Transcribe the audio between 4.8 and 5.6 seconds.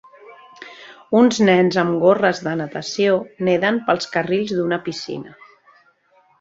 piscina.